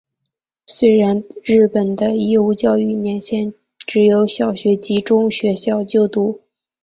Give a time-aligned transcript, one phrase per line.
[0.65, 6.41] 虽然日本的义务教育年限只有小学及中学校就读。